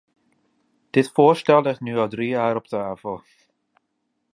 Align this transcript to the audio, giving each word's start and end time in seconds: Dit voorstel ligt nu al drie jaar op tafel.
Dit 0.89 1.11
voorstel 1.11 1.61
ligt 1.61 1.79
nu 1.79 1.97
al 1.97 2.09
drie 2.09 2.27
jaar 2.29 2.55
op 2.55 2.65
tafel. 2.67 3.23